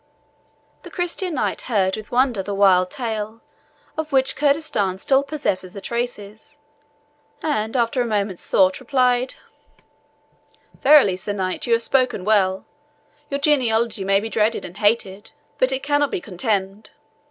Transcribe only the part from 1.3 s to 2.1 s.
knight heard with